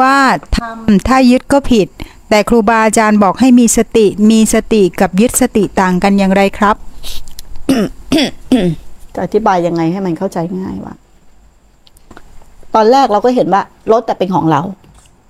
[0.00, 0.16] ว่า
[0.56, 1.88] ทำถ้ายึดก็ผิด
[2.30, 6.76] แต่ครูบาอาจารย์บอกให้มีสติ มีสติกับยึดสติต่างกันอย่างไรครับ
[9.14, 10.94] จะอธิบายยังไงให้มันเข้าใจง่ายวะ
[12.74, 13.62] ตอนแรกเราก็เห็นว่า
[13.92, 14.60] รถแต่เป็นของเรา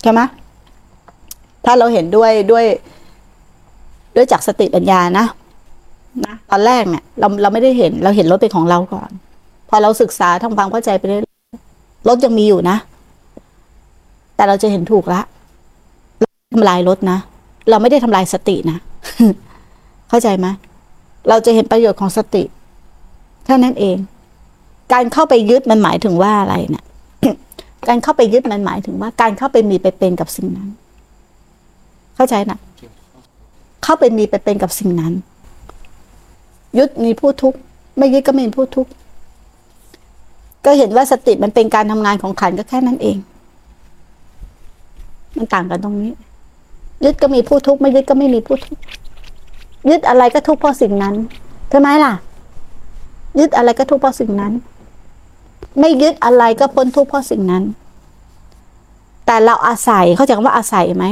[0.03, 0.21] ใช่ไหม
[1.65, 2.65] ถ้าเราเห็นด้วยด้วย
[4.17, 5.27] ด้วยจากสติปัญญานะ
[6.27, 9.11] นะตอนแรกเนี่ย เราเราไม่ได้เห็น เราเห็นรถเป็นของเราก่อน
[9.69, 11.23] พอเราศึกษาทำความเข้าใจไปเรื่อย
[12.09, 12.77] รถยังมีอยู่นะ
[14.37, 15.21] แต่เราจะเห็นถูกละ
[16.53, 17.19] ทำลายรถนะ
[17.71, 18.79] เราไม่ได้ทำลายสตินะ
[20.09, 20.47] เข้าใจไหม
[21.29, 22.43] เราจะเห็นประโยชน์ของสติ
[23.47, 23.97] เท่านั้นเอง
[24.93, 26.85] การเข้าไปยึดมันหมายถึงว่าอะไรเนี่ย
[27.89, 30.69] การเข้าไปยึดมันหมายถึงว่า การเข้าไปมีไปเป็นกับสิ่งนั้น
[32.17, 32.59] เข้าใจนะ
[33.85, 35.13] เข้าไปมีไปเป็นกับสิ่งนั้น
[36.79, 37.59] ยึดมีผู้ทุกข์
[37.99, 38.91] ไม่ยึดก็ไม่มีผู้ทุกข์
[40.65, 43.17] ก็เห็นว่าสติมันเป็นการทำงานของขันก็แค่นั้นเอง
[45.37, 46.13] มันต่างกันตรงนี้
[47.05, 48.81] ยึดก็มีผู้ทุกข์ไม่ยึดก็ไม่มีผู้ทุกข์
[49.91, 51.15] ยึดอะไรก็ทุกข์เพราะสิ่งนั้น
[51.71, 52.15] ใช่ไหมล่ะ
[53.39, 54.53] ยึดอะไรก็ทุกข์เพราะสิ่งนั้น
[55.81, 57.63] ไม่ยึดอะไรก็พ้นทุกข์เพราะสิ่งนั้น
[59.27, 61.07] แต่เราอาศัยเข้าใจคำว่าอาศัยไหม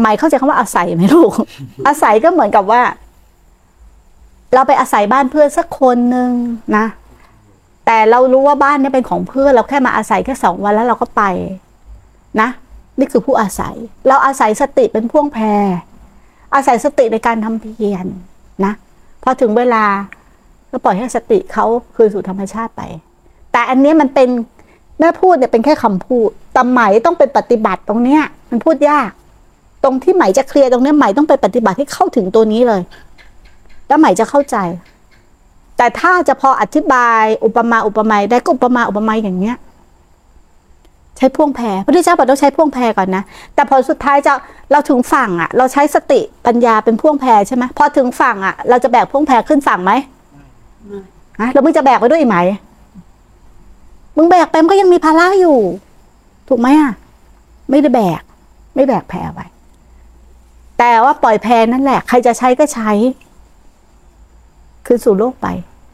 [0.00, 1.32] หมายเข้าใจคำว่าอาศัยไหมลูก
[1.86, 2.82] อาศัยก็เหมือนกับว่า
[4.54, 6.30] เราไปอาศัยบ้านเพื่อนสักคนหนึ่ง
[6.76, 6.86] นะ
[7.86, 11.22] แต่เรารู้ว่าบ้านนี้เป็นของเพื่อนเราแค่มาอาศัยแค่สองวันแล้วเราก็ไป
[12.40, 12.48] นะ
[12.98, 13.74] นี่คือผู้อาศัย
[14.08, 15.66] เราอาศัยสติเป็นพ่วงแพร
[16.54, 18.06] อาศัยสติในการทำเพียร
[18.64, 18.72] นะ
[19.22, 19.84] พอถึงเวลา
[20.70, 22.82] ก็ปล่อยให้สติเขาคืนสู่ธรรมชาติไป
[23.52, 24.28] แต่อันนี้มันเป็น
[25.00, 29.10] แม่พูดเนี่ยเป็นแค่คำพูดแต่ไหมต้องเป็นปฏิบัติตรงเนี้ย มันพูดยาก
[29.84, 32.82] ตรงที่ไหมจะเคลียร์ตรงเนี้ยไหมต้องไปปฏิบัติให้เข้าถึงตัวนี้เลย
[33.86, 34.56] แล้วไหมจะเข้าใจ
[35.76, 39.56] แต่ถ้าจะพออธิบายอุปมาอุปไมยได้ก็อุปมาอุปไมยอย่างเนี้ย
[41.22, 43.22] ช้พ่วงแพรพระพุทธเจ้าบอกต้องใช้พ่วงแพรก่อนนะ
[43.54, 44.32] แต่พอสุดท้ายจะ
[44.72, 49.92] เราถึงฝั่งอะ เราใช้สติปัญญาเป็นพ่วงแพรใช่ไหมพอถึงฝั่งอะ เราจะแบกพ่วงแพรขึ้นฝั่งไหม
[51.40, 52.38] ฮะแล้วมึงจะแบกไปด้วยอีกไหม
[54.16, 55.58] มึงแบกไปมันก็ยังมีภาระอยู่
[56.48, 56.92] ถูกไหมอะ
[57.70, 58.22] ไม่ได้แบก
[58.74, 59.46] ไม่แบกแพรไว้
[60.78, 62.90] แต่ว่าปล่อยแพรนั่นแหละ ใครจะใช้ก็ใช้
[64.86, 65.46] คือสู่โลกไป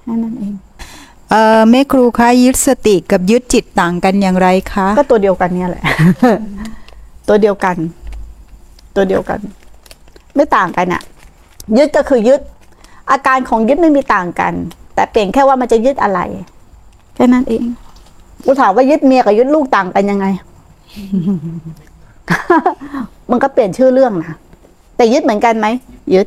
[0.09, 0.55] นั่นนั่นเอง
[1.31, 5.85] เอ่อแม่ครูคะยึดสติกับยึดจิตต่างกันอย่างไรคะ ก็ตัวเดียวกันเนี่ยแหละ
[7.29, 7.77] ตัวเดียวกัน
[8.97, 9.39] ตัวเดียวกัน
[10.37, 11.03] ไม่ต่างกันอะ
[11.79, 12.41] ยึดก็คือยึด
[13.11, 14.53] อาการของยึดไม่มีต่างกัน
[14.95, 16.21] แต่เปลี่ยนแค่ว่ามันจะยึดอะไร
[17.15, 17.65] แค่นั้นเอง
[18.45, 20.27] กูถามว่ายึดเมียกับยึดลูกต่างกันยังไง
[23.31, 24.35] มันก็เปลี่ยนชื่อเรื่องนะ
[24.97, 25.67] แต่ยึดเหมือนกันไหม
[26.15, 26.27] ยึด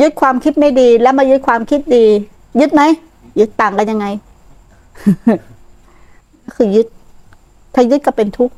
[0.00, 2.06] ยึดความคิดไม่ดีแล้วมายึดความคิดดี
[2.60, 2.82] ยึดไหม
[3.38, 4.06] ยึดต่างกันยังไง
[6.44, 6.86] ก็คือยึด
[7.74, 8.54] ถ้ายึดก็เป็นทุกข์